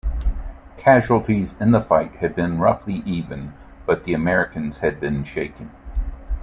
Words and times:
Casualties 0.77 1.53
in 1.59 1.69
the 1.73 1.81
fight 1.83 2.13
had 2.15 2.35
been 2.35 2.57
roughly 2.59 3.03
even, 3.05 3.53
but 3.85 4.03
the 4.03 4.15
Americans 4.15 4.79
had 4.79 4.99
been 4.99 5.23
shaken. 5.23 5.69